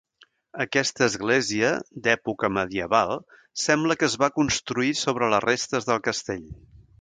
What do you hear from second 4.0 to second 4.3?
que es